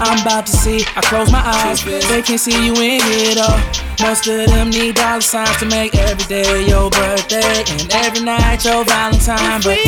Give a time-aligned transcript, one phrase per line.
[0.00, 0.84] I'm about to see.
[0.96, 3.60] I close my eyes, they can't see you in here though.
[4.02, 8.64] Most of them need dollar signs to make every day your birthday and every night
[8.64, 9.60] your Valentine.
[9.62, 9.78] But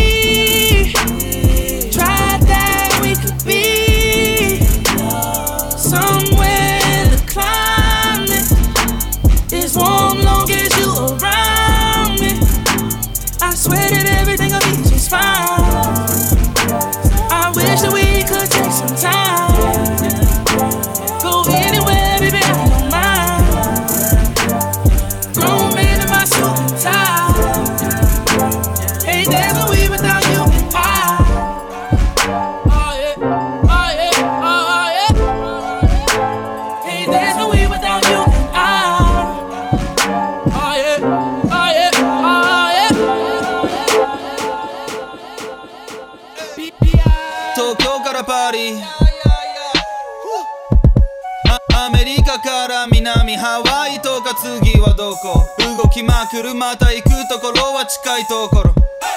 [56.39, 58.71] 車と行くところは近いところ。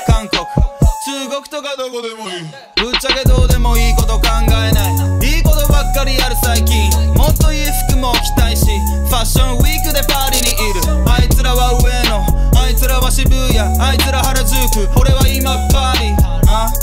[0.07, 0.41] 韓国。
[0.41, 2.41] 中国とかどこでもいい。
[2.81, 4.89] ぶっちゃけどうでもいいこと考えな
[5.21, 5.29] い。
[5.29, 6.89] いいことばっかりある最近。
[7.13, 8.65] もっといい服も着たいし。
[8.65, 10.81] ファッションウィークでパーリにいる。
[11.05, 12.25] あいつらは上野。
[12.59, 13.59] あいつらは渋谷。
[13.59, 14.89] あいつら原宿。
[14.99, 16.17] 俺は今パーリ。
[16.49, 16.73] あ？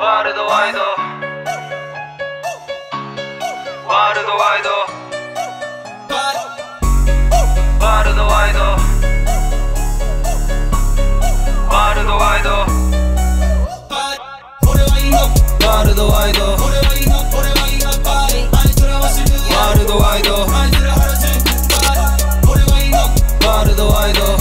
[0.00, 0.78] ワールドワイド。
[3.86, 5.05] ワールドワイド。
[8.16, 8.60] ルドワイド。
[11.68, 12.48] ワールドワイド。
[14.70, 15.18] 俺はいいの。
[15.68, 16.40] ワールドワイド。
[16.42, 16.64] は
[16.96, 17.12] いいの。
[17.12, 17.28] は
[17.68, 17.92] いいの。
[18.02, 21.28] バーリーあいつらはワールドワイドあいつら原宿。
[21.84, 22.96] バーはいいの。
[23.46, 24.35] ワールドワイド。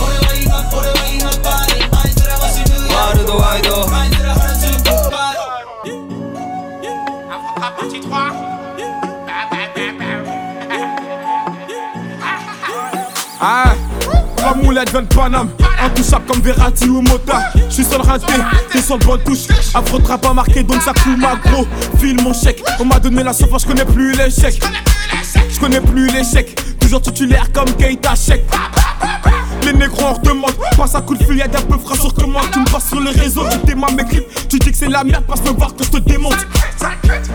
[13.48, 13.76] Ah,
[14.40, 15.50] la moulette vient de Paname,
[15.80, 17.52] intouchable comme Verratti ou Mota.
[17.70, 18.34] J'suis sur le raté,
[18.72, 19.46] t'es sur le bon touche.
[19.76, 21.68] Afro pas marqué donc ça coule ma gros.
[22.00, 24.60] File mon chèque, on m'a donné la sauce, j'connais plus l'échec.
[25.52, 28.50] J'connais plus l'échec, toujours titulaire comme Keita Chèque.
[29.62, 32.50] Les négros on redemande, passe à coup de fil, y'a des peu frères sur commande.
[32.52, 34.26] Tu me passes sur les réseaux, tu démarres mes clips.
[34.50, 36.48] Tu dis que c'est la merde, passe me voir que je te démonte.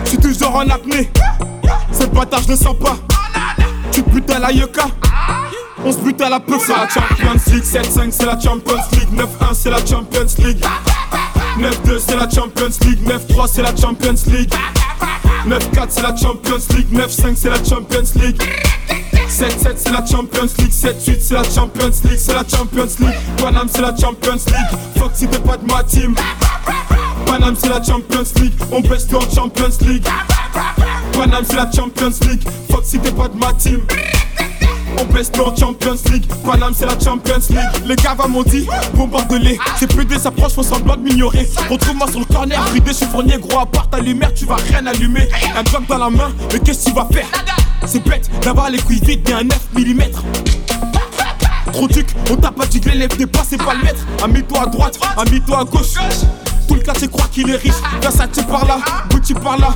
[0.03, 1.09] J'suis toujours en apnée,
[1.97, 2.97] ce bâtard je le sens pas.
[3.93, 4.87] Tu putes à la yucca.
[5.83, 9.09] On se bute à la peu, c'est la Champions League 7-5 c'est la Champions League
[9.13, 10.63] 9-1 c'est la Champions League
[11.57, 14.53] 9-2 c'est la Champions League 9-3 c'est la Champions League
[15.47, 18.41] 9-4 c'est la Champions League 9-5 c'est la Champions League
[19.27, 23.67] 7-7 c'est la Champions League 7-8 c'est la Champions League C'est la Champions League Paname
[23.73, 26.13] c'est la Champions League Fuck si t'es pas de ma team
[27.25, 30.05] Paname c'est la Champions League On baisse tout en Champions League
[31.13, 33.79] Paname c'est la Champions League Fuck si t'es pas de ma team
[35.39, 37.59] en Champions League, Paname c'est la Champions League.
[37.85, 41.47] Les gars m'ont dit, bombarde-les C'est PD s'approche, font semblant de m'ignorer.
[41.69, 45.27] Retrouve-moi sur le corner, bridé chiffonnier Gros à part ta lumière, tu vas rien allumer.
[45.55, 47.27] Un bloc dans la main, mais qu'est-ce que tu vas faire?
[47.85, 50.01] C'est bête d'avoir les couilles vides et un 9 mm
[51.71, 54.05] Trop duc, on t'a pas dit que l'élève des pas, c'est pas le maître.
[54.23, 55.93] Amie-toi à droite, amie-toi à gauche.
[56.67, 59.75] Tout le quartier croit qu'il est riche, Versace par là, Gucci par là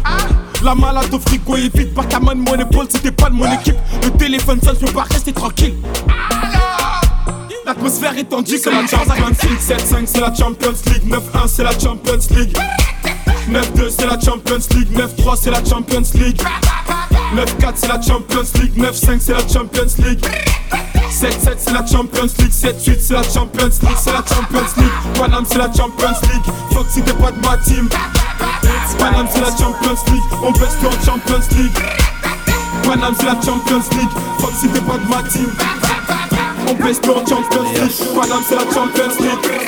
[0.64, 3.30] La malade au frigo est vide, pas ta main de mon épaule si t'es pas
[3.30, 5.76] de mon équipe Le téléphone sonne, je peux pas rester tranquille
[7.66, 11.72] L'atmosphère est tendue, c'est la Champions League 7-5 c'est la Champions League 9-1 c'est la
[11.72, 12.58] Champions League
[13.50, 16.42] 9-2 c'est la Champions League 9-3 c'est la Champions League
[17.36, 20.26] 9-4 c'est la Champions League 9-5 c'est la Champions League
[21.12, 25.46] 7-7 c'est la Champions League 7-8 c'est la Champions League C'est la Champions League Paname
[25.48, 27.88] c'est la Champions League Fuck si t'es pas de ma team
[29.06, 31.78] Paname c'est la Champions League On baisse tout en Champions League
[32.84, 34.10] Paname c'est la Champions League
[34.40, 35.52] Fuck si t'es pas de ma team
[36.68, 39.66] On baisse tout en Champions League Paname c'est la Champions League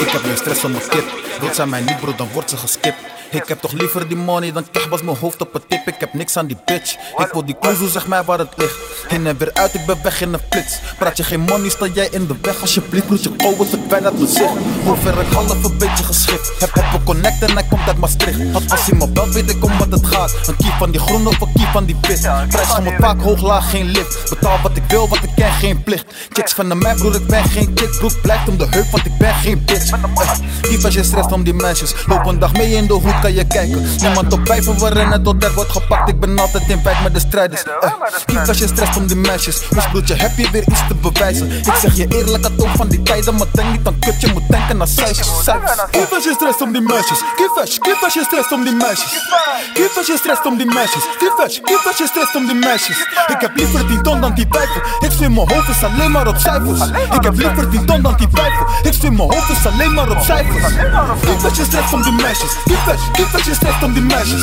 [0.00, 1.04] Ik heb meer stress om mijn kip.
[1.40, 3.15] Wilt zij mij niet, bro, dan wordt ze geskipt.
[3.30, 5.86] Ik heb toch liever die money dan kech was mijn hoofd op een tip.
[5.86, 6.92] Ik heb niks aan die bitch.
[7.16, 8.76] Ik wil die cruise, zeg mij waar het ligt.
[9.08, 10.78] In en weer uit, ik ben weg in een flits.
[10.98, 12.60] Praat je geen money, sta jij in de weg.
[12.60, 14.52] Alsjeblieft, moet je komen, verdwijnt uit mijn zicht.
[14.84, 16.52] Hoe ver ik half een beetje geschikt.
[16.58, 18.54] Heb, heb connect en hij komt uit Maastricht.
[18.54, 20.34] Als, als hij me belt, weet ik om wat het gaat.
[20.46, 22.20] Een kiep van die groen of een kiep van die wit.
[22.48, 24.30] Prijs gewoon vaak hoog, laag, geen lift.
[24.30, 26.04] Betaal wat ik wil, wat ik ken, geen plicht.
[26.32, 27.98] Chicks van de mij, broer, ik ben geen kid.
[27.98, 29.90] Broek blijft om de heup, want ik ben geen bitch.
[29.90, 30.30] Eh,
[30.60, 31.94] Kiep als je stress om die meisjes.
[32.06, 33.86] Loop een dag mee in de hoed, kan je kijken.
[34.00, 36.08] Niemand op vijven, we rennen tot er wordt gepakt.
[36.08, 37.62] Ik ben altijd in fight met de strijders.
[38.24, 39.68] Kiep als je stress om die meisjes.
[39.68, 41.50] Dus broertje, heb je weer iets te bewijzen?
[41.50, 43.36] Ik zeg je eerlijk, het ook van die tijden.
[43.36, 45.28] Maar denk niet aan kut, je moet denken aan cijfers.
[45.90, 47.20] Kiep als je stress om die meisjes.
[47.36, 49.12] Kiep als, kiep als je stress om die meisjes.
[49.74, 51.04] Kiep als je stress om die meisjes.
[51.18, 52.98] Kiep als, kiep als je stress om die meisjes.
[53.26, 54.82] Ik heb liever 10 ton dan die vijver.
[55.00, 56.80] Ik zwim mijn hoofd is alleen maar op cijfers.
[57.16, 58.66] Ik heb liever 10 ton dan die vijver.
[58.82, 60.74] Ik zwim mijn hoofd is alleen maar op cijfers.
[61.20, 62.52] Kiep als je stress om die meisjes.
[62.64, 64.42] Kiep als, kiep als je stress om die meisjes.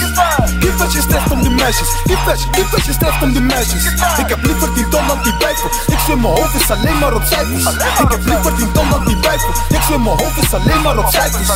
[0.60, 1.88] Kiep als je stress om die meisjes.
[2.03, 3.86] Kiep als, kiep als je stress om die meisjes.
[4.17, 5.72] Ik heb liever 10 ton dan die vijver.
[5.88, 7.65] Ik zwim mijn hoofd is alleen maar op cijfers.
[8.03, 9.50] Ik heb liever 10 ton dan die vijver.
[9.70, 11.48] Ik zwim mijn hoofd is alleen maar op cijfers.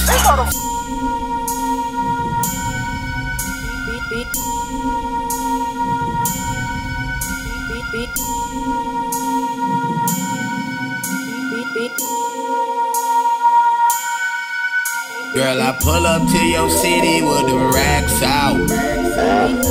[15.37, 18.57] Girl, I pull up to your city with the racks out.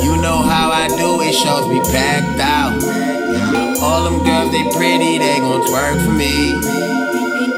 [0.01, 2.71] You know how I do it, shows be packed out.
[3.83, 6.55] All them girls, they pretty, they gon' twerk for me.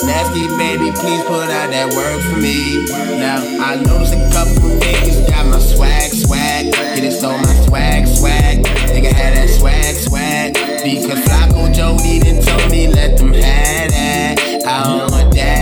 [0.09, 2.89] Nasty baby, please put out that work for me.
[3.21, 6.73] Now, I noticed a couple niggas got my swag, swag.
[6.73, 8.65] Get it, so my swag, swag.
[8.89, 10.53] Nigga had that swag, swag.
[10.81, 14.39] Because Flacco, Jody, and Tony let them have that.
[14.65, 15.58] I don't want that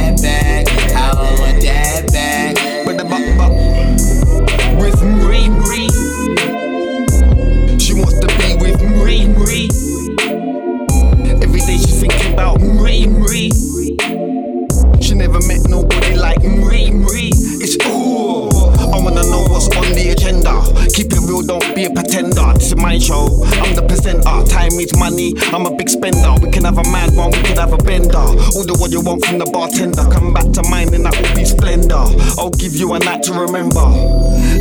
[21.38, 22.53] real, don't be a pretender.
[22.53, 23.44] This is my show.
[23.62, 24.24] I'm the presenter.
[24.50, 25.34] Time is money.
[25.53, 26.36] I'm a big spender.
[26.41, 28.25] We can have a mad one, we could have a bender.
[28.56, 30.03] Order what you want from the bartender.
[30.10, 32.06] Come back to mine and that will be splendor.
[32.38, 33.86] I'll give you a night to remember.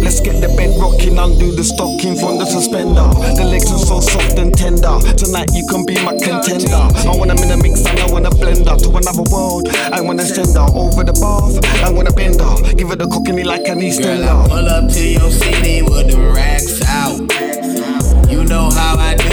[0.03, 3.09] Let's get the bed rocking, undo the stocking from the suspender.
[3.37, 4.99] The legs are so soft and tender.
[5.17, 6.85] Tonight you can be my contender.
[7.07, 9.69] I wanna in a mix and I wanna blend her to another world.
[9.93, 11.59] I wanna send her over the bath.
[11.85, 14.93] I wanna bend her, give her the cockney like an Eastern Girl, I pull up
[14.93, 16.17] to your city with the.
[16.17, 16.66] You
[18.57, 19.26] know how I do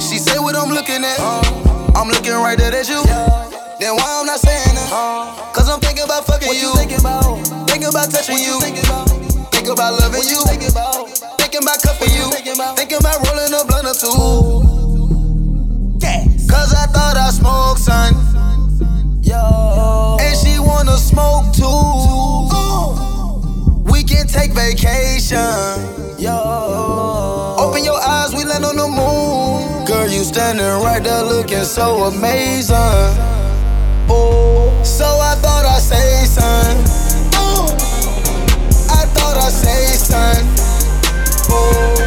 [0.00, 1.18] She say what I'm looking at.
[1.18, 1.42] Uh.
[1.96, 3.02] I'm looking right there at you.
[3.78, 4.90] Then why I'm not saying it?
[4.92, 5.52] Uh.
[5.52, 6.72] Cause I'm thinking about fucking you.
[6.74, 8.60] Thinking about, thinking about touching you.
[8.60, 10.42] Thinking about loving you.
[10.46, 12.30] Thinking about, thinking about cuffing you.
[12.30, 14.10] Thinking about rolling a blunt or two.
[14.10, 14.49] Cause
[24.40, 25.36] take vacation.
[26.18, 27.56] Yo.
[27.58, 29.84] Open your eyes, we land on the moon.
[29.84, 32.76] Girl, you standing right there looking so amazing.
[34.08, 36.80] Oh, so I thought I'd say something.
[38.90, 41.99] I thought I'd say something.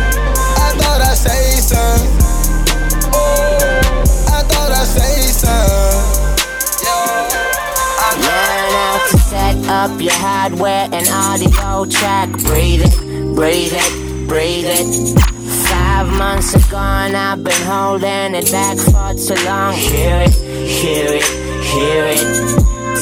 [9.84, 12.30] Up your hardware and audio track.
[12.48, 15.20] Breathe it, breathe it, breathe it.
[15.68, 19.74] Five months ago, and I've been holding it back for too long.
[19.74, 20.34] Hear it,
[20.80, 21.28] hear it,
[21.74, 22.24] hear it.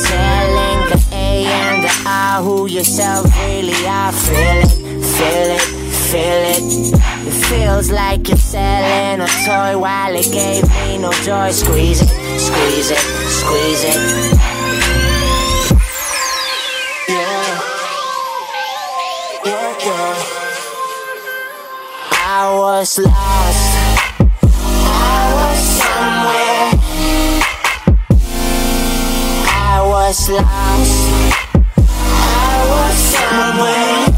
[0.09, 4.11] Telling the A and the R who yourself really are.
[4.11, 4.71] Feel it,
[5.15, 5.65] feel it,
[6.09, 6.97] feel it.
[7.27, 11.51] It feels like you're selling a toy while it gave me no joy.
[11.51, 14.40] Squeeze it, squeeze it, squeeze it.
[22.43, 23.77] I was lost.
[24.41, 26.71] I was somewhere.
[29.47, 30.97] I was lost.
[31.77, 34.10] I was somewhere.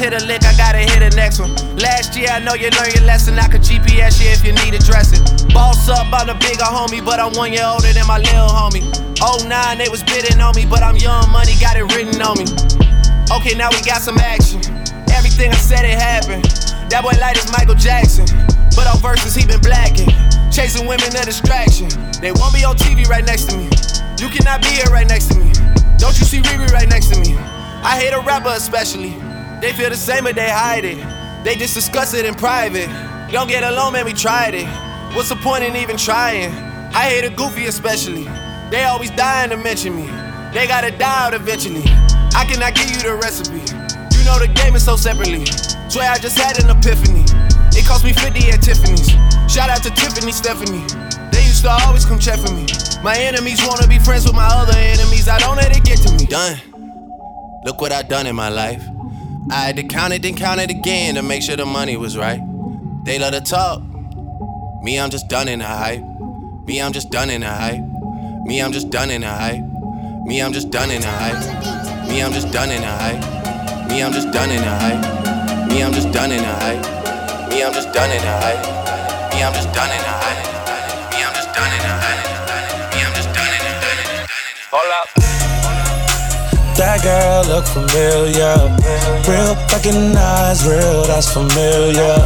[0.00, 1.52] Hit a lick, I gotta hit the next one.
[1.76, 3.38] Last year, I know you learned your lesson.
[3.38, 5.20] I could GPS you if you need a addressing.
[5.52, 8.80] Boss up, I'm the bigger homie, but I'm one year older than my little homie.
[9.20, 9.44] 09,
[9.76, 12.48] they was bidding on me, but I'm young money, got it written on me.
[13.28, 14.64] Okay, now we got some action.
[15.12, 16.48] Everything I said, it happened.
[16.88, 18.24] That boy light is Michael Jackson.
[18.72, 20.08] But on verses, he been blacking.
[20.48, 21.92] Chasing women, a distraction.
[22.24, 23.68] They won't be on TV right next to me.
[24.16, 25.52] You cannot be here right next to me.
[26.00, 27.36] Don't you see Riri right next to me?
[27.84, 29.29] I hate a rapper especially.
[29.60, 30.98] They feel the same, but they hide it.
[31.44, 32.88] They just discuss it in private.
[33.30, 34.66] Don't get alone, man, we tried it.
[35.14, 36.50] What's the point in even trying?
[36.94, 38.24] I hate a goofy especially.
[38.70, 40.06] They always dying to mention me.
[40.52, 41.82] They gotta die out eventually.
[42.34, 43.60] I cannot give you the recipe.
[44.16, 45.44] You know the game is so separately.
[45.88, 47.24] Swear I just had an epiphany.
[47.76, 49.10] It cost me 50 at Tiffany's.
[49.52, 50.86] Shout out to Tiffany Stephanie.
[51.32, 52.66] They used to always come check for me.
[53.02, 55.28] My enemies wanna be friends with my other enemies.
[55.28, 56.26] I don't let it get to me.
[56.26, 56.60] Done.
[57.64, 58.82] Look what I done in my life.
[59.48, 62.16] I had to count it, then count it again to make sure the money was
[62.16, 62.40] right.
[63.04, 63.82] They love to talk.
[64.82, 66.02] Me, I'm just done in the hype.
[66.66, 67.80] Me, I'm just done in the hype.
[68.44, 69.64] Me, I'm just done in the hype.
[70.26, 72.08] Me, I'm just done in the hype.
[72.08, 73.88] Me, I'm just done in the hype.
[73.88, 75.68] Me, I'm just done in the hype.
[75.70, 77.50] Me, I'm just done in the hype.
[77.50, 79.32] Me, I'm just done in the hype.
[79.32, 81.12] Me, I'm just done in the hype.
[81.12, 82.94] Me, I'm just done in the hype.
[82.94, 84.30] Me, I'm just done in the hype.
[84.70, 85.19] Hold up.
[86.80, 88.56] That girl look familiar.
[89.28, 92.16] Real, recognize real, that's familiar.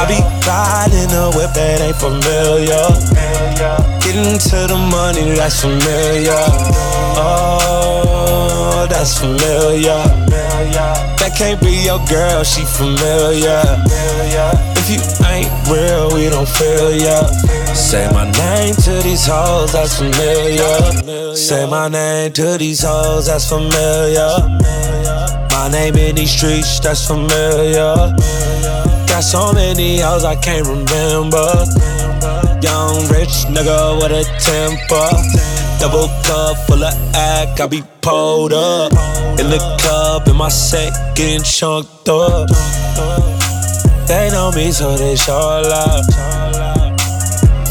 [0.00, 0.16] I be
[0.48, 2.88] riding a whip that ain't familiar.
[4.00, 6.40] Getting to the money, that's familiar.
[7.20, 10.00] Oh, that's familiar.
[11.20, 13.60] That can't be your girl, she familiar.
[14.80, 17.28] If you ain't real, we don't feel ya.
[17.74, 21.34] Say my name to these hoes, that's familiar.
[21.34, 24.28] Say my name to these hoes, that's familiar.
[25.50, 27.94] My name in these streets, that's familiar.
[29.06, 31.46] Got so many hoes I can't remember.
[32.62, 35.08] Young rich nigga with a temper.
[35.80, 38.92] Double cup full of act, I be pulled up.
[39.40, 42.48] In the club, in my set, getting chunked up.
[44.06, 46.61] They know me, so they show love.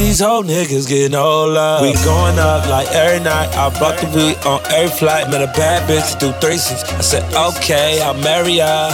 [0.02, 1.84] These whole niggas getting all love.
[1.84, 3.56] We going up like every night.
[3.56, 5.30] I brought the beat on every flight.
[5.30, 6.84] Met a bad bitch do threesomes.
[6.92, 8.90] I said, okay, I'll marry her.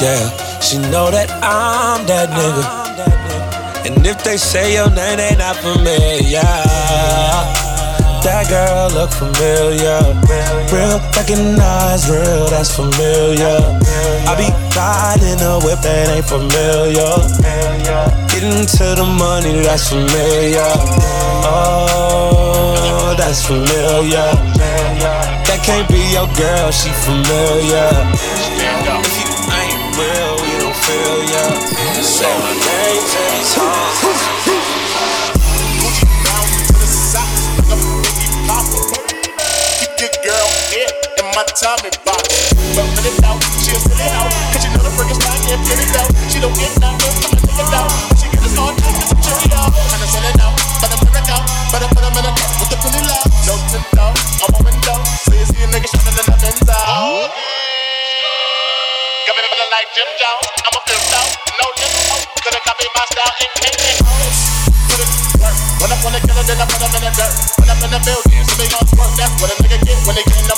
[0.00, 3.90] Yeah, she know that I'm that nigga.
[3.90, 7.57] And if they say your name, they not familiar.
[8.22, 10.02] That girl look familiar.
[10.72, 13.58] Real, recognize real, that's familiar.
[14.28, 17.14] I be riding a whip that ain't familiar.
[18.28, 20.70] Getting to the money, that's familiar.
[21.46, 24.28] Oh, that's familiar.
[25.48, 27.88] That can't be your girl, she familiar.
[28.18, 31.44] If you ain't real, we don't feel ya.
[32.02, 33.04] Say my name
[33.38, 34.17] these
[41.38, 42.50] my Tommy box.
[42.74, 45.94] Bumping it out, chill it out, cause you know the freaking style, can't get it
[45.94, 46.10] out.
[46.26, 47.90] She don't get nothing from a nigga out.
[48.18, 49.70] She get us all tight, it's a cherry out.
[49.70, 51.46] And I send it out, but I'm in out.
[51.70, 53.22] But I put them in a cup with the pretty love.
[53.46, 54.98] No tip out, I'm a window.
[55.30, 57.30] So you see a nigga shining in the Benz out.
[59.30, 61.30] Coming in like Jim Jones, I'm a flip out.
[61.54, 64.02] No lip out, couldn't copy my style, ain't ain't
[64.90, 65.54] Put it work.
[65.78, 67.30] When I wanna kill it, then I put them in the dirt.
[67.62, 69.14] When I'm in the building, so they gon' twerk.
[69.14, 70.57] That's what a nigga get when they get on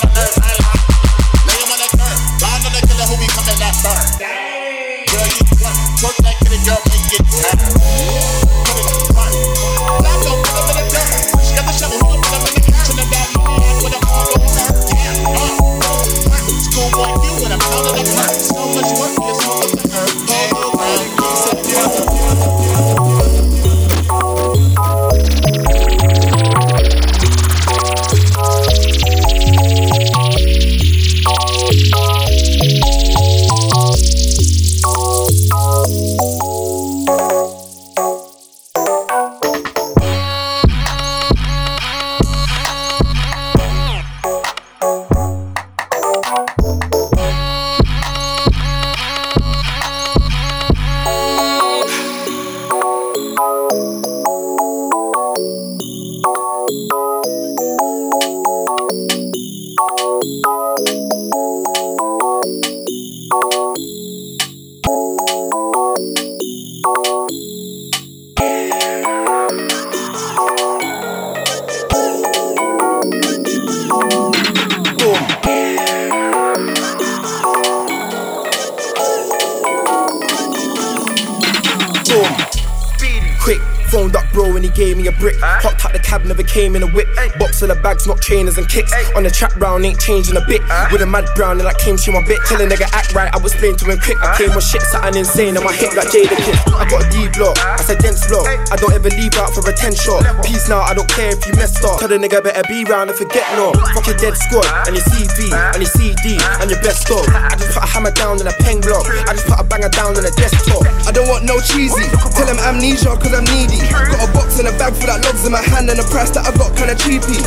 [87.91, 88.93] Bags, not trainers and kicks.
[89.15, 90.61] On the trap round, ain't changing a bit.
[90.91, 92.39] With a mad brown and I came to my bit.
[92.47, 94.21] Tell a nigga act right, I was playing to him quick.
[94.21, 96.57] I came with shit, something insane, and my hit like Jada Kid.
[96.77, 98.45] I got a D block, I said dense block.
[98.47, 100.23] I don't ever leave out for a 10 shot.
[100.45, 101.99] Peace now, I don't care if you messed up.
[101.99, 103.73] Tell the nigga better be round and forget no.
[103.97, 107.25] Fuck your dead squad, and your CV, and your CD, and your best dog.
[107.31, 109.09] I just put a hammer down in a pen block.
[109.27, 110.85] I just put a banger down on a desktop.
[111.07, 112.05] I don't want no cheesy.
[112.37, 113.81] Tell him amnesia cause I'm needy.
[113.89, 116.29] Got a box and a bag full of logs in my hand and the price
[116.37, 117.39] that I got kinda cheapy.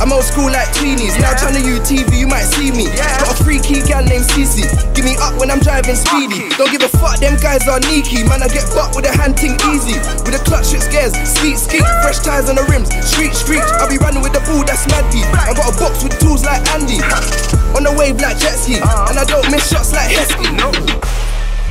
[0.00, 1.14] I'm old school like tweenies.
[1.18, 2.90] Now trying to UTV, you might see me.
[2.98, 4.66] Got a freaky gal named Cece.
[4.94, 6.50] Give me up when I'm driving speedy.
[6.58, 8.26] Don't give a fuck, them guys are neaky.
[8.26, 9.98] Man, I get butt with a hand ting easy.
[10.26, 11.14] With a clutch it scares.
[11.38, 12.90] Sweet skeet, fresh tires on the rims.
[13.06, 15.26] Street street, I'll be running with the ball that's mad deep.
[15.46, 16.98] I got a box with tools like Andy.
[17.76, 18.80] On the wave like jet ski.
[18.82, 19.06] Uh-huh.
[19.10, 20.50] And I don't miss shots like Heskey.
[20.58, 20.74] No.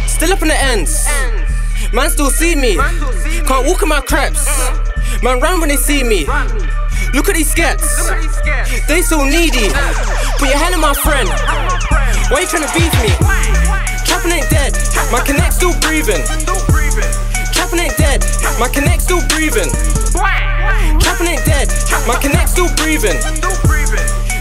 [0.07, 1.05] Still up in the ends.
[1.91, 2.75] Man still see me.
[3.45, 4.47] Can't walk in my craps.
[4.47, 5.19] Uh-huh.
[5.23, 6.25] Man run when they see me.
[7.13, 8.09] Look at these skets.
[8.87, 9.69] They so needy.
[10.37, 11.27] Put your hand in my friend.
[12.29, 13.09] Why you tryna beef me?
[14.05, 14.77] Trapping ain't dead.
[15.11, 16.21] My connect still breathing.
[17.53, 18.23] Trapping ain't dead.
[18.59, 19.69] My connect still breathing.
[21.01, 21.67] Trapping ain't dead.
[22.07, 23.17] My connect still breathing.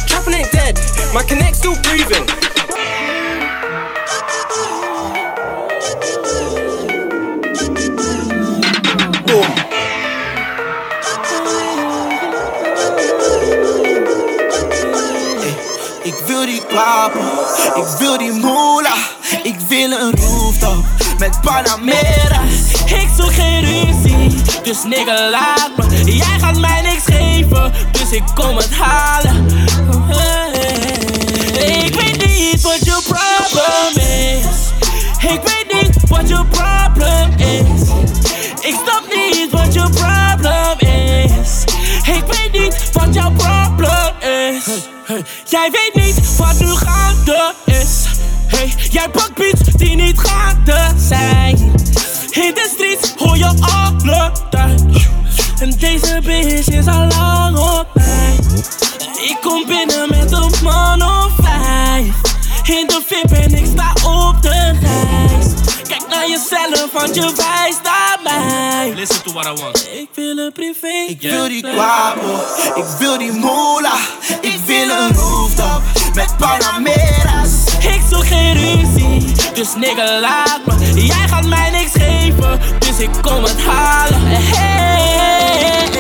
[0.07, 0.79] Trapping ain't dead.
[1.15, 2.27] My connect still breathing.
[9.27, 9.58] Boom.
[17.75, 18.95] Ik wil die moela,
[19.43, 20.85] ik wil een rooftop
[21.19, 22.41] met Panamera.
[22.85, 26.05] Ik zoek geen ruzie, dus nigga laat me.
[26.05, 29.47] Jij gaat mij niks geven, dus ik kom het halen.
[31.57, 34.57] Ik weet niet wat je probleem is.
[35.31, 37.89] Ik weet niet wat je probleem is.
[38.61, 41.65] Ik snap niet wat je probleem is.
[42.03, 44.97] Ik weet niet wat jouw probleem is.
[45.45, 48.05] Jij weet niet wat nu gaande is.
[48.47, 51.57] Hey, jij pakt beats die niet gaande zijn.
[52.31, 55.09] In de streets hoor je alle tijd.
[55.61, 58.39] En deze bitch is al lang op mij.
[59.23, 60.18] Ik kom binnen met
[66.51, 68.93] Jezelf, want je wijst naar mij.
[68.95, 69.89] Listen to what I want.
[69.93, 71.05] Ik wil een privé.
[71.07, 72.35] Ik wil die kwabo,
[72.75, 73.97] ik wil die mola,
[74.41, 75.83] ik wil een rooftop
[76.15, 77.65] met Panamera's.
[77.81, 81.05] Ik zoek geen ruzie, dus nigga laat me.
[81.05, 84.21] Jij gaat mij niks geven, dus ik kom het halen.
[84.27, 85.91] Hey,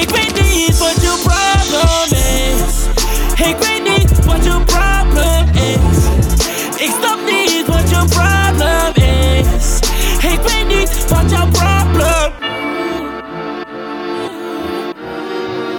[0.00, 1.17] ik weet niet wat je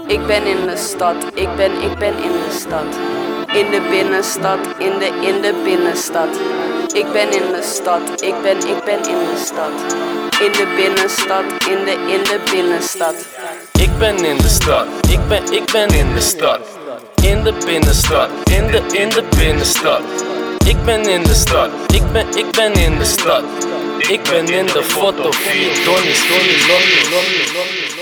[0.09, 2.85] Ik ben in de stad, ik ben, ik ben in de stad.
[3.53, 6.29] In de binnenstad, in de, in de binnenstad.
[6.93, 9.71] Ik ben in de stad, ik ben, ik ben in de stad.
[10.45, 13.15] In de binnenstad, in de, in de binnenstad.
[13.79, 16.59] Ik ben in de stad, ik ben, ik ben in de stad.
[17.21, 20.01] In de binnenstad, in de, in de binnenstad.
[20.65, 23.43] Ik ben in de stad, ik ben, ik ben in de stad.
[23.97, 27.98] Ik ben in de foto, vier donnies, donnies, donnies, donnies.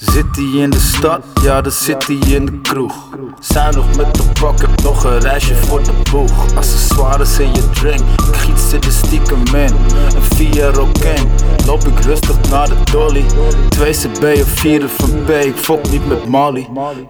[0.00, 1.24] Zit hij in de stad?
[1.42, 2.94] Ja, dan zit hij in de kroeg.
[3.40, 6.54] Zijn nog met de pak, heb nog een reisje voor de boeg.
[6.54, 9.76] Accessoires in je drink, ik giet ze de stiekem in.
[10.14, 11.26] En via Rocaine
[11.66, 13.24] loop ik rustig naar de dolly.
[13.68, 16.68] 2 CB of 4 van P, ik fok niet met Molly.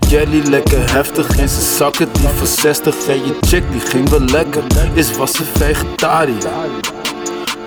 [0.09, 3.07] Jelly lekker heftig in zijn zakken, die van 60.
[3.09, 4.63] En je chick die ging wel lekker,
[4.95, 5.45] is was ze.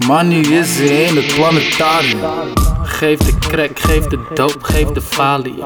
[0.08, 2.20] Maar nu is ze in het planetarium.
[2.84, 5.64] Geef de crack, geef de doop, geef de falie.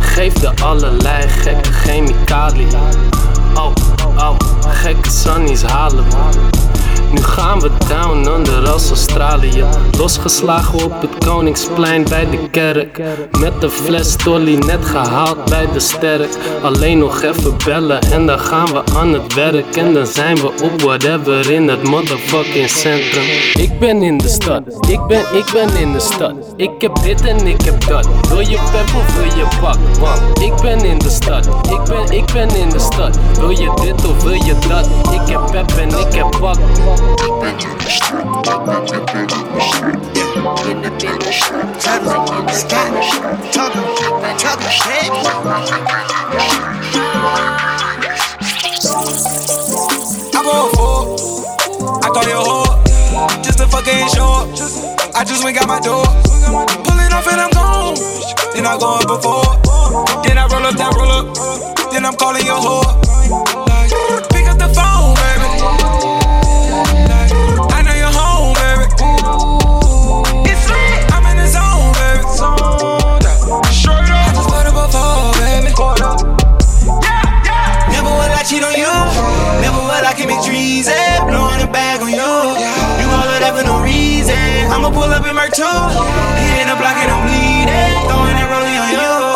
[0.00, 2.68] Geef de allerlei gekke chemicaliën.
[3.54, 3.72] Oh,
[4.16, 4.36] oh,
[4.68, 6.04] gekke sunnies halen.
[7.12, 9.64] Nu gaan we down under als Australië.
[9.98, 13.00] Losgeslagen op het Koningsplein bij de kerk.
[13.38, 16.28] Met de fles Tolly net gehaald bij de sterk.
[16.62, 19.76] Alleen nog even bellen en dan gaan we aan het werk.
[19.76, 23.22] En dan zijn we op whatever in het motherfucking centrum.
[23.54, 26.34] Ik ben in de stad, ik ben, ik ben in de stad.
[26.56, 28.08] Ik heb dit en ik heb dat.
[28.28, 29.76] Wil je pep of wil je pak?
[30.00, 33.18] Want ik ben in de stad, ik ben, ik ben in de stad.
[33.38, 34.86] Wil je dit of wil je dat?
[35.12, 36.56] Ik heb pep en ik heb pak.
[55.18, 56.04] I just went got my door,
[56.84, 57.94] pull it off and I'm gone.
[58.54, 62.46] Then I go up before, then I roll up, that roll up, then I'm calling
[62.46, 63.47] your whore.
[80.78, 81.26] Treason.
[81.26, 82.34] Blowing a bag on you.
[83.02, 84.34] You all of that for no reason.
[84.70, 85.64] I'ma pull up in my two.
[86.38, 87.94] Hitting the block and I'm bleeding.
[88.06, 89.27] Throwing that rolling on you.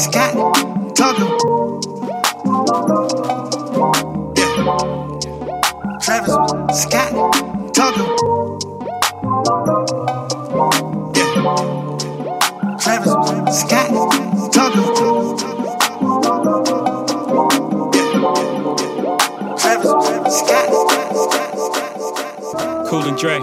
[0.00, 0.34] Scott
[0.96, 1.28] Tucker.
[4.34, 4.64] Yeah.
[6.00, 6.36] Travis
[6.82, 7.12] Scott
[7.74, 8.06] Tucker.
[11.14, 11.34] Yeah.
[12.80, 13.14] Travis
[13.60, 13.90] Scott
[14.54, 14.86] Tucker.
[17.94, 18.16] Yeah.
[19.58, 19.92] Travis
[20.38, 20.68] Scott.
[22.88, 23.38] Cool and Dre.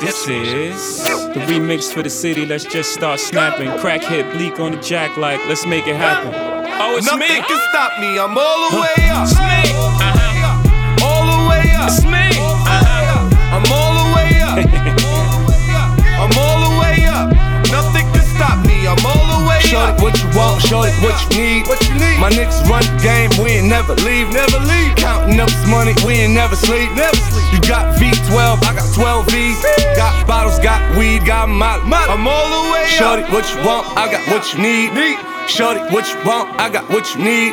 [0.00, 1.07] This is
[1.38, 2.46] the remix for the city.
[2.46, 3.70] Let's just start snapping.
[3.78, 6.32] Crack hit bleak on the jack like, let's make it happen.
[6.80, 7.42] Oh, it's Nothing me.
[7.42, 8.18] can stop me.
[8.18, 9.26] I'm all the way up.
[9.26, 9.62] It's me.
[9.98, 11.04] Uh-huh.
[11.04, 11.88] All the way up.
[11.90, 12.26] It's me.
[12.34, 13.54] Uh-huh.
[13.54, 14.58] I'm all the way up.
[16.22, 17.30] I'm all the way up.
[17.70, 18.86] Nothing can stop me.
[18.86, 19.98] I'm all the way Show up.
[19.98, 21.66] it what you want, show it what you need.
[21.68, 22.18] What you need?
[22.18, 24.30] My niggas run the game, we ain't never leave.
[24.32, 24.96] Never leave.
[24.96, 26.90] Counting up this money, we ain't never sleep.
[26.94, 27.37] Never sleep.
[27.52, 29.62] You got V12, I got 12 V's.
[29.96, 31.82] Got bottles, got weed, got molly.
[31.90, 34.92] I'm all the way Shorty, what you want, I got what you need.
[34.92, 35.18] Need.
[35.48, 37.52] Shorty, what you want, I got what you need.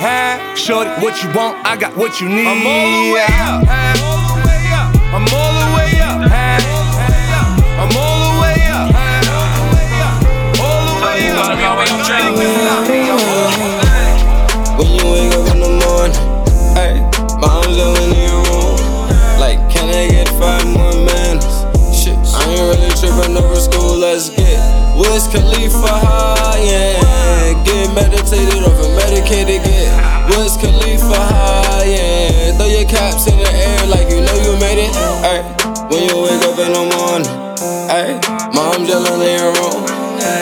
[0.57, 2.47] Shorty, what you want, I got what you need.
[2.47, 4.14] I'm all the way up.
[23.23, 24.59] Over school, let's get
[24.95, 27.63] Wiz Khalifa high, yeah.
[27.63, 29.95] Get meditated over medicated, get
[30.29, 32.57] Wiz Khalifa high, yeah.
[32.57, 34.91] Throw your caps in the air like you know you made it.
[35.23, 35.41] Hey,
[35.87, 37.31] when you wake up in the morning,
[37.87, 38.19] hey,
[38.51, 39.85] mom's yelling in your room.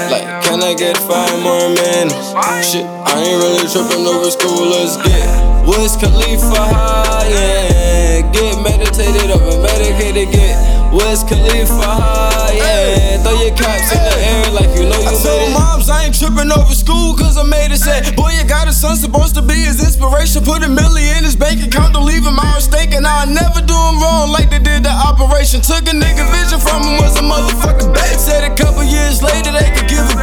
[0.10, 2.34] Like, can I get five more minutes?
[2.66, 5.30] Shit, I ain't really tripping over school, let's get
[5.68, 7.93] Wiz Khalifa high, yeah.
[8.34, 10.58] Get meditated over medicated, get
[10.90, 13.22] Wiz Khalifa high, yeah.
[13.22, 16.10] Throw your caps in the air like you know you I made told moms I
[16.10, 19.36] ain't tripping over school cause I made it say Boy you got a son supposed
[19.36, 20.42] to be his inspiration.
[20.44, 23.62] Put a million in his bank account don't leave him my mistake And I'll never
[23.62, 25.62] do him wrong like they did the operation.
[25.62, 28.18] Took a nigga vision from him was a motherfucking babe.
[28.18, 30.23] Said a couple years later they could give it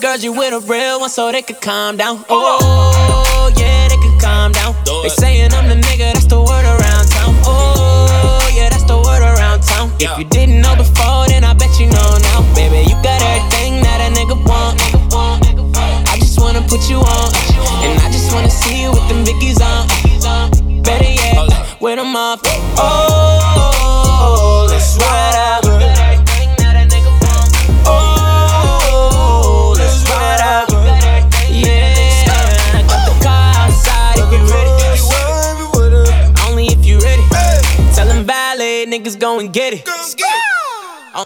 [0.00, 2.24] girls you with a real one so they could calm down.
[2.28, 4.74] Oh, yeah, they could calm down.
[5.02, 7.34] They saying I'm the nigga, that's the word around town.
[7.44, 9.90] Oh, yeah, that's the word around town.
[9.98, 12.54] If you didn't know before, then I bet you know now.
[12.54, 14.78] Baby, you got everything that a nigga want.
[16.08, 17.28] I just wanna put you on,
[17.82, 19.88] and I just wanna see you with them Vickies on.
[20.82, 22.40] Better yet, with them off.
[22.78, 23.07] Oh,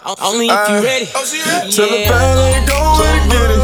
[0.05, 1.07] Only if you ready.
[1.15, 1.23] Oh,
[1.71, 3.61] Tell the ballet go and get it.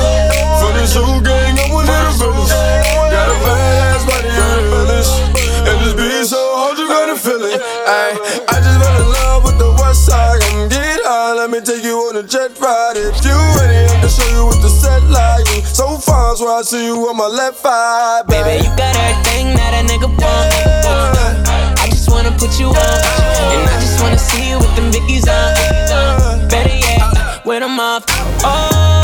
[0.63, 2.47] For this whole gang, I'm one of the villains.
[3.11, 5.11] Got a badass body on the village.
[5.67, 7.59] And this beat so hard, you gotta feel it.
[7.59, 8.15] Ay,
[8.47, 10.39] I just fell in love with the west side.
[10.47, 12.95] Come get high, let me take you on a jet ride.
[12.95, 15.43] If you ready, I can show you what the set like.
[15.67, 18.23] So far, so I see you on my left eye.
[18.31, 20.55] Baby, you got everything that a nigga want.
[21.83, 22.99] I just wanna put you on,
[23.51, 25.88] and I just wanna see you with them Vickies on.
[27.77, 28.03] Off.
[28.43, 28.98] Oh,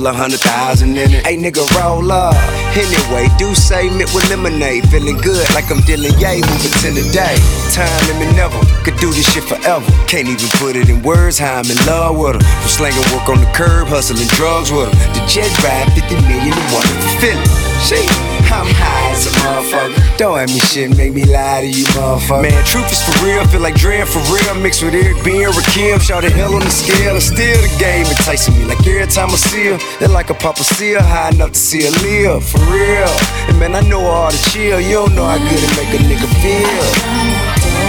[0.00, 1.26] Hundred thousand in it.
[1.26, 2.34] Hey nigga, roll up.
[2.72, 4.88] Anyway, do say mint with lemonade.
[4.88, 7.36] Feeling good like I'm dealing yay, moving to the day.
[7.70, 9.84] Time and me never could do this shit forever.
[10.08, 12.40] Can't even put it in words how I'm in love with her.
[12.40, 14.96] From slanging work on the curb, hustling drugs with her.
[15.12, 16.88] The jet ride fifty million 50 million and one.
[17.20, 17.48] Feel it.
[17.84, 18.29] Shit.
[18.50, 20.18] I'm high as a motherfucker.
[20.18, 22.42] Don't have me shit, make me lie to you, motherfucker.
[22.42, 24.54] Man, truth is for real, feel like dread for real.
[24.60, 27.14] Mixed with Eric B and Rakim, shout the hell on the scale.
[27.14, 28.64] And still the game enticing me.
[28.64, 31.86] Like every time I see her, they're like a Papa Seal, high enough to see
[31.86, 33.10] a live, for real.
[33.48, 36.00] And man, I know all the chill, you don't know how good it make a
[36.02, 36.86] nigga feel.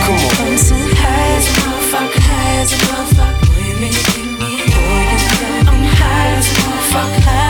[0.05, 0.32] Come on.
[1.01, 3.49] High as a motherfucker, high as a motherfucker.
[3.49, 4.70] Boy, you make me, boy, you
[5.68, 7.41] I'm high as a motherfucker.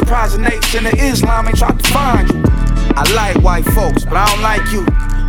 [0.00, 2.42] Surprising apes in the Islam ain't tried to find you.
[2.96, 4.80] I like white folks, but I don't like you.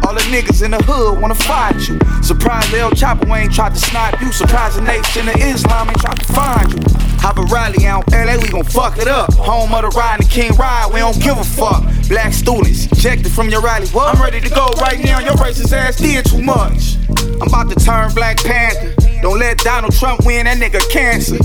[0.08, 2.00] All the niggas in the hood wanna fight you.
[2.24, 4.32] Surprise El Chapo ain't tried to snipe you.
[4.32, 6.80] Surprising the in the Islam ain't tried to find you.
[7.20, 9.34] Have a rally out LA, we gon' fuck it up.
[9.34, 11.84] Home of the ride and the king ride, we don't give a fuck.
[12.08, 13.88] Black students, ejected from your rally.
[13.90, 14.16] What?
[14.16, 16.96] I'm ready to go right now, your racist ass did too much.
[17.42, 18.96] I'm about to turn Black Panther.
[19.22, 21.38] Don't let Donald Trump win, that nigga cancer.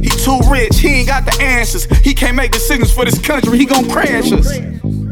[0.00, 1.84] He too rich, he ain't got the answers.
[1.98, 4.58] He can't make decisions for this country, he gon' crash us.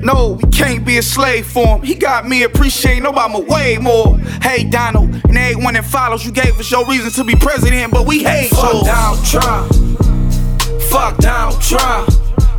[0.01, 1.83] No, we can't be a slave for him.
[1.83, 4.17] He got me appreciating Obama way more.
[4.43, 8.07] Hey, Donald, and everyone that follows, you gave us your reason to be president, but
[8.07, 8.85] we hate Fuck you.
[8.85, 9.73] Donald Trump.
[10.83, 12.09] Fuck Donald Trump.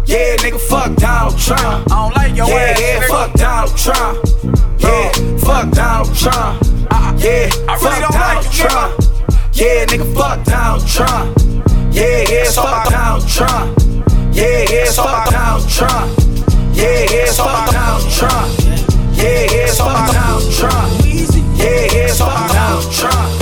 [0.06, 1.92] Yeah, nigga, fuck Donald Trump.
[1.92, 3.08] I don't like your yeah, ass, Yeah, nigga.
[3.08, 4.18] fuck Donald Trump.
[4.80, 6.64] Yeah, fuck Donald Trump.
[6.92, 9.04] Uh, uh, yeah, I really fuck don't Donald like you, Trump.
[9.54, 11.49] Yeah, nigga, fuck Donald Trump.
[11.92, 13.78] Yeah, yeah, fuck Donald Trump.
[14.32, 16.18] Yeah, yeah, fuck Donald Trump.
[16.74, 18.50] Yeah, yeah, fuck Donald Trump.
[19.18, 21.06] Yeah, yeah, fuck Donald Trump.
[21.58, 23.40] Yeah, yeah, fuck Donald Trump.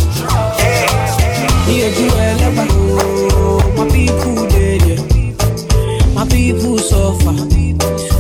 [1.67, 2.39] Yeah, Joel,
[3.33, 6.13] oh, my people dead, yeah.
[6.13, 7.33] My people suffer.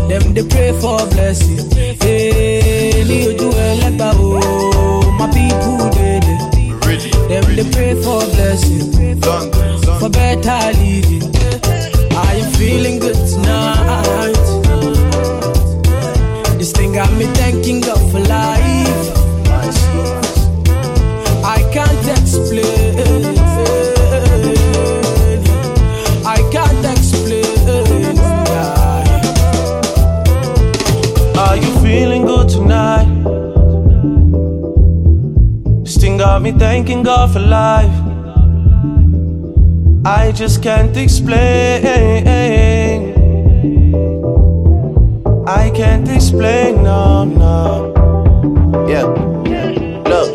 [0.07, 1.71] Them they pray for blessing.
[1.99, 7.41] Hey, Leo Joel, oh, my people dead, yeah.
[7.41, 8.96] Them they pray for blessing.
[10.27, 11.23] Better living.
[12.11, 14.47] I am feeling good tonight.
[16.57, 19.07] This thing got me thanking God for life.
[21.45, 23.23] I can't explain.
[26.35, 28.17] I can't explain.
[31.37, 33.07] Are you feeling good tonight?
[35.85, 37.96] This thing got me thanking God for life.
[40.07, 41.35] I just can't explain.
[45.45, 48.87] I can't explain, no, no.
[48.87, 49.03] Yeah.
[50.07, 50.31] Look,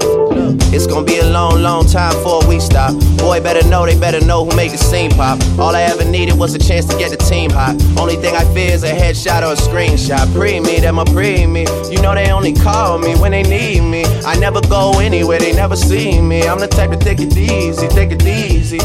[0.74, 2.92] it's gonna be a long, long time before we stop.
[3.16, 5.40] Boy, better know, they better know who made the scene pop.
[5.58, 7.74] All I ever needed was a chance to get the team hot.
[7.98, 10.30] Only thing I fear is a headshot or a screenshot.
[10.34, 11.64] Pre me, them a pre me.
[11.90, 14.04] You know they only call me when they need me.
[14.26, 16.46] I never go anywhere, they never see me.
[16.46, 18.78] I'm the type to take it easy, take it easy.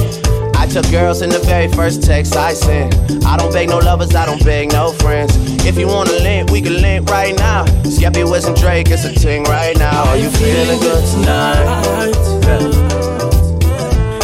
[0.68, 2.94] I took girls in the very first text I sent.
[3.26, 5.32] I don't beg no lovers, I don't beg no friends.
[5.66, 7.64] If you wanna link, we can link right now.
[7.84, 10.04] Skeppy West and Drake, it's a ting right now.
[10.10, 12.12] Are you feeling good tonight?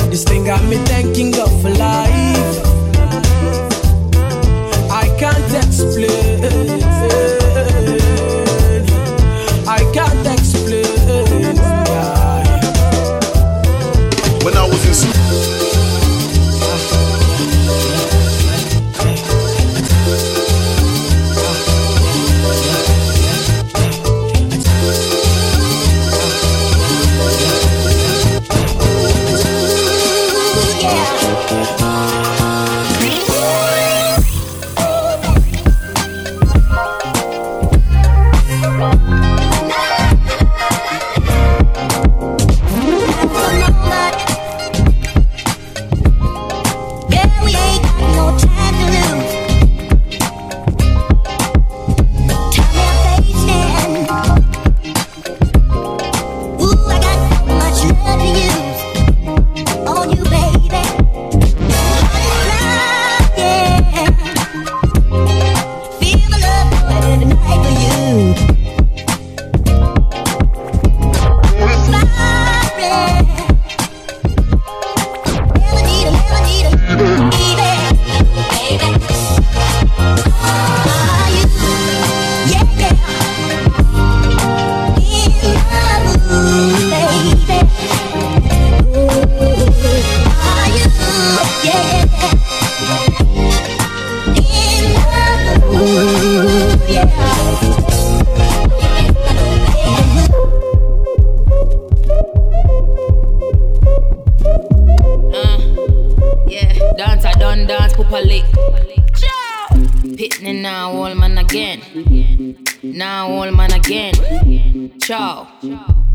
[0.09, 2.59] This thing got me thanking God for life.
[4.91, 6.82] I can't explain.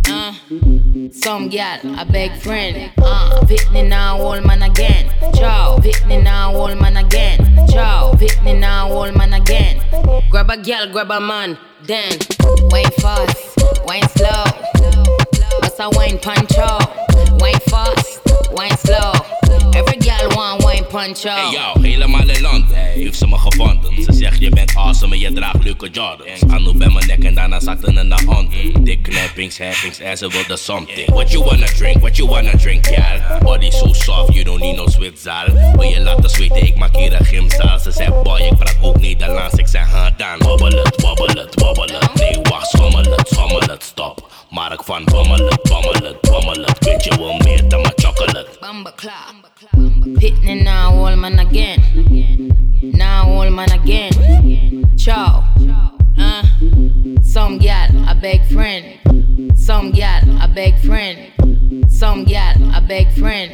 [0.08, 0.32] Uh,
[1.12, 2.90] some gal, a beg friend.
[2.98, 5.10] Uh, Pitney now, old man again.
[5.34, 5.78] Ciao.
[5.78, 7.38] Pitney now, old man again.
[7.68, 8.12] Ciao.
[8.14, 9.82] Pitney now, old man again.
[10.30, 11.58] Grab a gal, grab a man.
[11.82, 12.18] Then,
[12.70, 14.44] wine fast, wine slow.
[15.60, 16.78] What's a wine pancho?
[17.40, 18.20] Wine fast,
[18.52, 19.12] wine slow.
[19.74, 21.28] Every gal want wine pancho.
[21.28, 24.02] Hey yo, helemaal in Londen heeft ze me gevonden.
[24.02, 26.42] Ze zegt je bent awesome en je draagt leuke Jordans.
[26.48, 28.82] Anu bij mijn nek en daarna zakte ze naar onder.
[28.84, 31.10] Dik knappings, happings en ze wilde something.
[31.10, 33.38] What you wanna drink, what you wanna drink, gal?
[33.42, 35.46] Body so soft, you don't need no zwitzaal.
[35.76, 37.78] Wil je laten zweten, ik maak hier een gymzaal.
[37.78, 39.54] Ze zegt boy, ik praat ook Nederlands.
[39.54, 40.48] Ik zeg ha dan.
[40.48, 42.14] Wobbel het, wobbel het, wobbel het.
[42.14, 44.27] Nee wacht, schommel het, schommel het, stop.
[44.50, 46.74] Maar ik van bammelen, bammelen, bammelen.
[46.78, 48.46] Weet je wel meer dan maar chocolate.
[48.60, 49.50] Bumba clap.
[50.18, 51.82] Pitney now, all man again.
[52.80, 54.12] Now, all man again.
[54.96, 55.42] Ciao.
[56.16, 56.42] Uh.
[57.22, 58.84] Some gal, a beg friend.
[59.54, 61.18] Some gal, a beg friend.
[61.88, 63.52] Some gal, a beg friend.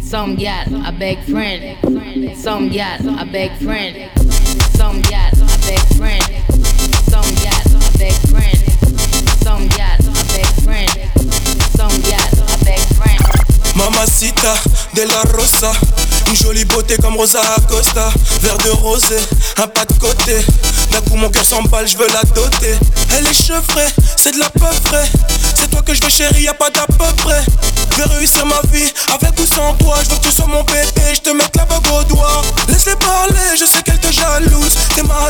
[0.00, 2.36] Some gal, a beg friend.
[2.36, 4.10] Some gal, a beg friend.
[4.74, 6.24] Some gal, a beg friend.
[7.10, 8.58] Some gal, a beg friend.
[9.42, 10.05] Some gal,
[13.76, 14.54] Mamacita
[14.94, 15.72] de la Rosa.
[16.28, 18.08] Une jolie beauté comme Rosa Acosta.
[18.40, 19.16] Verre de rosé,
[19.58, 20.44] un pas de côté.
[20.90, 22.74] D'un coup mon cœur s'emballe, je veux la doter.
[23.16, 23.86] Elle est chevrée,
[24.16, 25.04] c'est de la peu près
[25.54, 27.42] C'est toi que je veux chérie, y a pas d'à peu près.
[27.92, 30.62] Je vais réussir ma vie, avec ou sans toi Je veux que tu sois mon
[30.64, 30.85] bébé,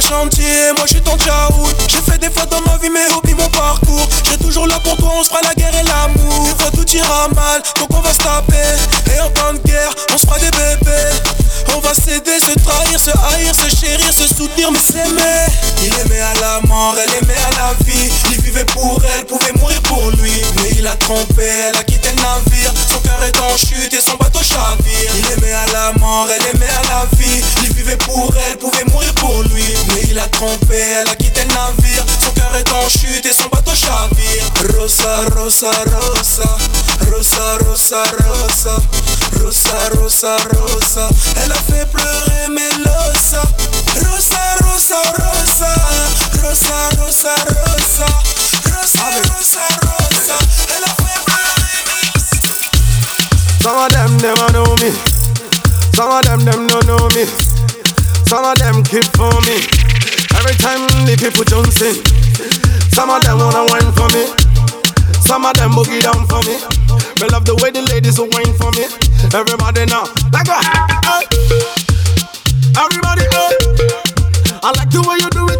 [0.01, 1.75] chantier, moi je suis ton tchaout.
[1.89, 4.09] J'ai fait des fois dans ma vie, mais oublie mon parcours.
[4.25, 6.45] J'ai toujours là pour toi, on se fera la guerre et l'amour.
[6.45, 9.15] Des fois tout ira mal, donc on va se taper.
[9.15, 11.46] Et en temps de guerre, on se fera des bébés
[11.77, 15.47] on va s'aider, se trahir, se haïr, se chérir, se soutenir, mais s'aimer.
[15.85, 18.11] Il aimait à la mort, elle aimait à la vie.
[18.31, 20.33] Il vivait pour elle, pouvait mourir pour lui.
[20.57, 22.73] Mais il a trompé, elle a quitté le navire.
[22.89, 25.11] Son cœur est en chute et son bateau chavire.
[25.19, 27.43] Il aimait à la mort, elle aimait à la vie.
[27.63, 29.75] Il vivait pour elle, pouvait mourir pour lui.
[29.89, 32.05] Mais il a trompé, elle a quitté le navire.
[32.23, 34.79] Son cœur est en chute et son bateau chavire.
[34.79, 35.71] Rosa, rosa,
[36.01, 36.57] rosa.
[37.11, 38.77] Rosa, rosa, rosa.
[39.41, 41.09] Rosa, rosa, rosa.
[41.43, 43.43] Elle a fait pleurer Melosa.
[44.05, 45.71] Rosa, rosa, rosa.
[46.43, 48.07] Rosa, rosa, rosa.
[48.71, 50.37] Rosa, rosa, rosa.
[50.75, 51.57] Elle a fait pleurer
[53.63, 54.91] Some of them never know me.
[55.95, 57.25] Some of them them don't know me.
[58.27, 59.57] Some of them keep for me.
[60.39, 61.95] Every time the people jumps in.
[62.93, 64.25] Some of them wanna wine for me.
[65.21, 66.86] Some of them boogie down for me.
[67.21, 68.85] Me love the way the ladies will wine for me.
[69.33, 70.05] Everybody now,
[70.37, 71.25] like a hey.
[72.77, 73.57] Everybody, hey.
[74.61, 75.56] I like the way you do it,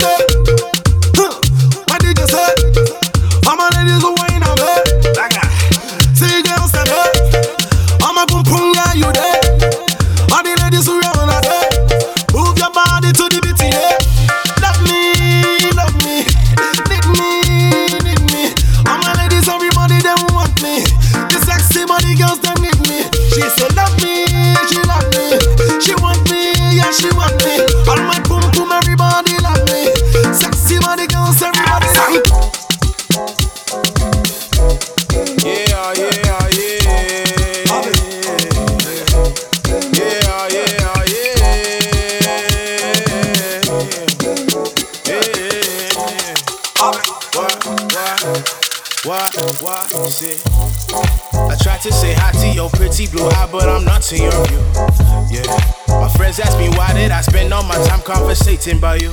[50.07, 54.31] I tried to say hi to your pretty blue eye, but I'm not to your
[54.47, 54.63] view.
[55.35, 55.43] Yeah.
[55.89, 59.13] My friends ask me why did I spend all my time conversating by you.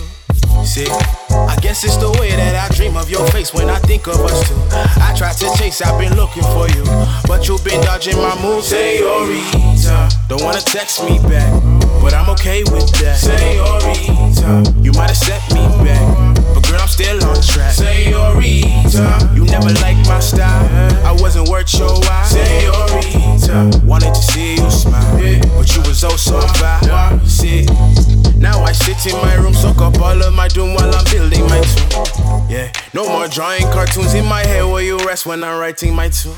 [0.63, 4.05] See, I guess it's the way that I dream of your face when I think
[4.05, 4.55] of us two.
[5.01, 6.83] I tried to chase, I've been looking for you,
[7.25, 8.67] but you've been dodging my moves.
[8.67, 11.49] Senorita, uh, don't wanna text me back,
[12.01, 13.17] but I'm okay with that.
[13.17, 17.73] Senorita, you might have set me back, but girl, I'm still on track.
[17.73, 20.65] Senorita, you never liked my style,
[21.05, 22.25] I wasn't worth your while.
[22.25, 25.17] Senorita, wanted to see you smile,
[25.57, 26.83] but you was oh so fine.
[28.43, 31.43] Now I sit in my room, soak up all of my doom while I'm building
[31.47, 32.49] my tune.
[32.49, 36.09] Yeah, no more drawing cartoons in my head where you rest when I'm writing my
[36.09, 36.35] tune.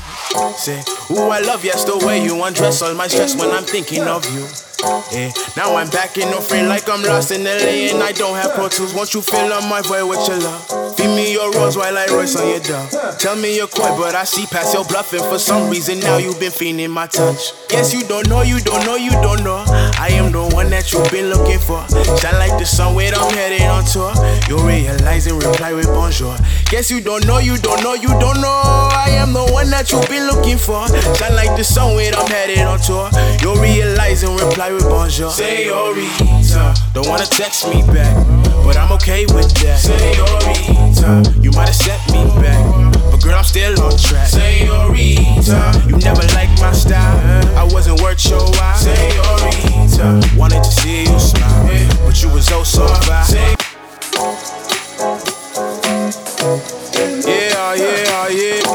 [0.56, 4.02] Say, ooh, I love yes the way you undress all my stress when I'm thinking
[4.02, 4.46] of you.
[4.82, 8.36] Yeah, now I'm back in no frame like I'm lost in LA and I don't
[8.36, 8.68] have pro.
[8.94, 10.96] Won't you fill up my void with your love?
[10.96, 12.90] Feed me your rose while I roast on your dog.
[13.18, 15.20] Tell me you're coy, but I see past your bluffing.
[15.20, 17.52] For some reason now you've been feeling my touch.
[17.68, 19.64] Guess you don't know, you don't know, you don't know.
[19.66, 21.80] I am the one that you've been looking for.
[22.20, 24.12] Shine like the sun when I'm headed on tour.
[24.48, 26.36] You realize and reply with bonjour.
[26.66, 28.60] Guess you don't know, you don't know, you don't know.
[28.92, 30.86] I am the one that you've been looking for.
[31.16, 33.08] Shine like the sun when I'm headed on tour.
[33.40, 35.30] You realize and reply with bonjour.
[35.30, 38.14] Senorita, don't wanna text me back,
[38.64, 39.78] but I'm okay with that.
[39.78, 42.62] Senorita, you might have set me back,
[43.10, 44.28] but girl, I'm still on track.
[44.28, 48.76] Senorita, you never liked my style, I wasn't worth your while.
[48.76, 51.66] Senorita, wanted to see you smile,
[52.04, 53.56] but you was oh so fine.
[57.26, 58.06] Yeah, yeah.
[58.26, 58.65] Yeah,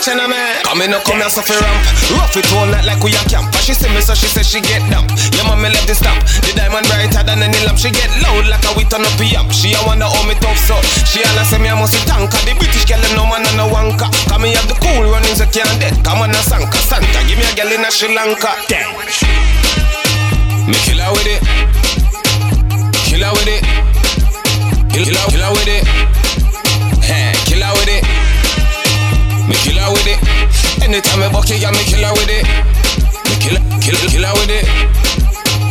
[0.00, 1.76] So watch on man Come in, no come here, so fi ramp.
[2.16, 3.52] Rough it all night like we a camp.
[3.52, 5.12] And she see me, so she say she get damp.
[5.36, 7.76] Yeah, mommy left the stamp The diamond brighter than any lamp.
[7.76, 10.34] She get loud like a we turn up the amp She a wanna hold me
[10.40, 10.80] tough, so.
[11.04, 12.40] She a say me, I must be tanker.
[12.48, 14.08] The British girl, no man and no wanker.
[14.32, 15.92] Come me have the cool runnings, I can't dead.
[16.00, 17.20] Come on, a sanka, Santa.
[17.28, 18.56] Give me a girl in a Sri Lanka.
[18.72, 18.96] Damn.
[20.64, 21.40] Me kill her with it.
[23.04, 23.62] Kill her with it.
[24.96, 26.09] Kill, kill, her, kill her with it.
[30.90, 32.42] Anytime I buck you, yeah, me kill her with it.
[33.30, 34.66] Me kill, kill, kill her with it.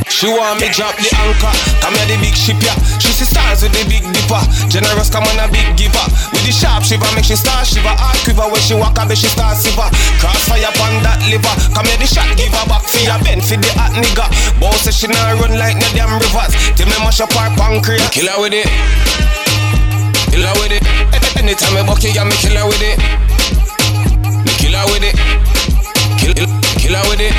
[0.07, 1.51] She want me drop the anchor.
[1.83, 2.79] Come here the big ship, yeah.
[3.03, 4.39] She see stars with the big dipper.
[4.71, 6.07] Generous come on a big giver.
[6.31, 7.91] With the sharp shiver make she star shiver.
[7.91, 9.91] Heart quiver when she walk a bit she start shiver
[10.23, 11.51] Crossfire upon that liver.
[11.75, 14.23] Come here the shot give back for your bend For the hot nigga.
[14.63, 16.55] Boss say she not run like no damn rivers.
[16.79, 18.07] Till me mash up her pancreas.
[18.15, 18.71] Kill her with it.
[20.31, 20.83] Kill her with it.
[21.35, 23.28] Anytime I buck you, yeah, me kill her with it
[24.89, 25.15] Her with it.
[26.19, 27.33] Kill, kill, kill with it.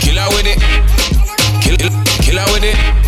[0.00, 0.58] Kill with it.
[1.62, 1.90] Kill, kill,
[2.22, 2.99] kill with it.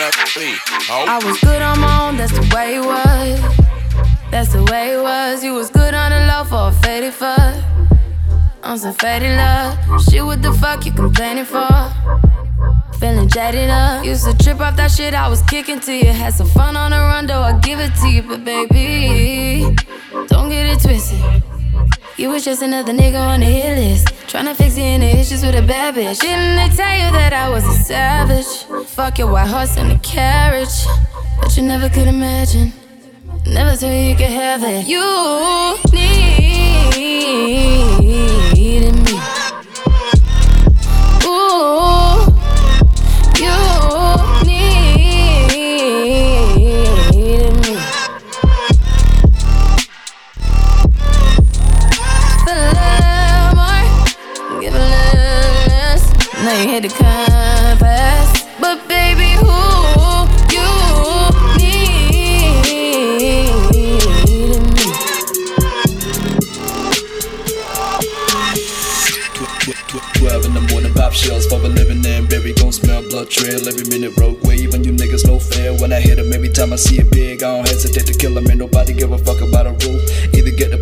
[0.00, 0.14] It.
[0.88, 3.40] I was good on my own, that's the way it was.
[4.30, 5.44] That's the way it was.
[5.44, 7.54] You was good on the low for a faded fuck.
[8.62, 10.02] On some faded love.
[10.04, 11.68] Shit, what the fuck you complaining for?
[12.98, 14.04] Feeling jaded up.
[14.04, 16.12] Used to trip off that shit I was kicking to you.
[16.12, 18.22] Had some fun on the run, though I give it to you.
[18.22, 19.76] But baby,
[20.28, 21.20] don't get it twisted.
[22.16, 24.06] You was just another nigga on the hit list.
[24.28, 26.20] Tryna fix any issues with a bad bitch.
[26.20, 28.86] Didn't they tell you that I was a savage?
[28.86, 30.86] Fuck your white horse and a carriage.
[31.40, 32.72] But you never could imagine.
[33.46, 34.86] Never tell you could have it.
[34.86, 37.63] You needed
[56.44, 60.68] Now you hit the compass, but baby, who you
[61.56, 62.68] needed
[63.72, 63.96] me?
[70.18, 73.66] Twelve in the morning, pop shells for a living and baby gon' smell blood trail.
[73.66, 75.72] Every minute road wave and you niggas no fair.
[75.80, 78.36] When I hit 'em every time I see it big I don't hesitate to kill
[78.36, 78.50] 'em.
[78.50, 80.00] Ain't nobody give a fuck about a rule.
[80.34, 80.73] Either get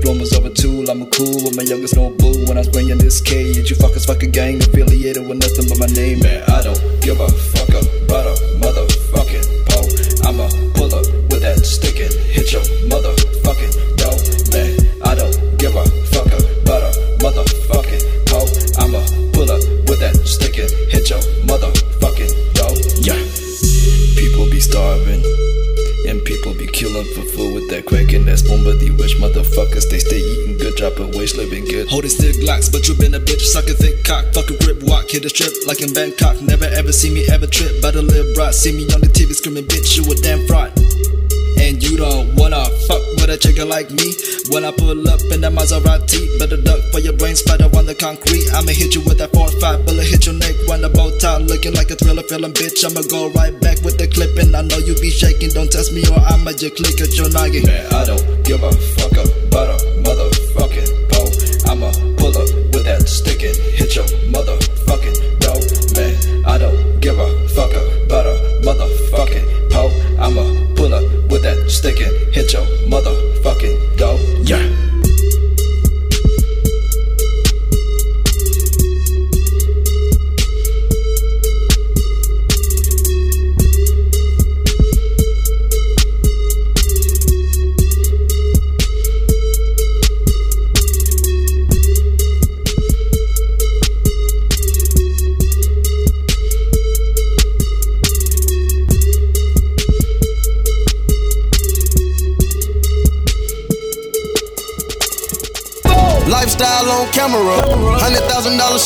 [0.83, 3.71] a tool I'm a cool with my youngest no blue when I'm spraying this cage
[3.71, 6.21] you fuckers fucking gang affiliated with nothing but my name.
[6.21, 9.91] Man I don't give a fuck about a motherfucking pole
[10.27, 14.17] I'ma pull up with that stick and hit your motherfucking door
[14.51, 14.75] man
[15.07, 16.91] I don't give a fuck about a
[17.23, 18.51] motherfucking pole
[18.83, 19.03] I'ma
[19.33, 23.19] pull up with that stick and hit your motherfucking door yeah.
[24.19, 25.23] People be starving
[26.09, 28.65] and people be killing for food with that crack and that spoon.
[28.65, 30.21] But these rich motherfuckers, they stay
[30.83, 34.05] good, dropping waste, living good Holding stick locks, but you been a bitch Sucking thick
[34.05, 37.47] cock, fucking grip, walk, hit a strip Like in Bangkok, never ever see me ever
[37.47, 40.47] trip By the lip rot, see me on the TV screaming Bitch, you a damn
[40.47, 40.73] fraud
[41.63, 42.59] and you don't wanna
[42.91, 44.11] fuck with a chicken like me.
[44.51, 47.95] When I pull up in that Maserati, better duck for your brain spider on the
[47.95, 48.51] concrete.
[48.51, 51.75] I'ma hit you with that 4-5 bullet, hit your neck, run the bow tie, looking
[51.75, 52.83] like a thriller, feeling bitch.
[52.83, 54.57] I'ma go right back with the clipping.
[54.59, 57.63] I know you be shaking, don't test me or I'ma just click at your noggin.
[57.63, 60.02] Man, I don't give a fuck about a
[63.57, 65.63] hit your motherfucking dog,
[65.97, 66.45] man.
[66.47, 69.93] I don't give a fuck about a motherfucking pole.
[70.19, 72.32] I'ma pull up with that stickin'.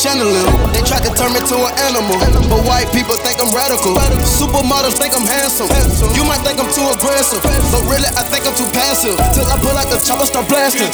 [0.07, 2.15] They try to turn me to an animal,
[2.47, 3.91] but white people think I'm radical.
[4.23, 5.67] Supermodels think I'm handsome.
[6.15, 9.19] You might think I'm too aggressive, but really I think I'm too passive.
[9.35, 10.87] Till I pull out the chopper, start blasting.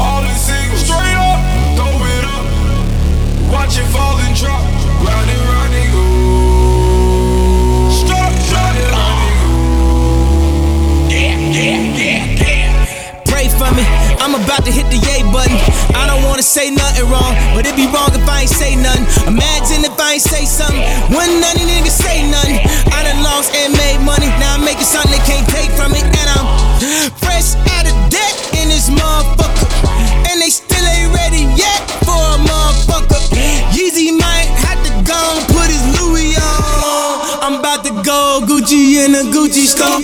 [0.00, 1.36] All in single, straight up,
[1.76, 3.52] throw it up.
[3.52, 4.69] Watch it fall and drop.
[13.70, 13.86] For me,
[14.18, 15.54] I'm about to hit the yay button.
[15.94, 19.06] I don't wanna say nothing wrong, but it'd be wrong if I ain't say nothing.
[19.30, 20.82] Imagine if I ain't say something,
[21.14, 22.58] when none of niggas say nothing.
[22.90, 26.02] I done lost and made money, now I'm making something they can't take from me,
[26.02, 29.70] and I'm fresh out of debt in this motherfucker.
[30.26, 33.22] And they still ain't ready yet for a motherfucker.
[33.70, 35.22] Yeezy might have to go
[35.54, 37.38] put his Louis on.
[37.38, 40.02] I'm about to go Gucci in a Gucci store.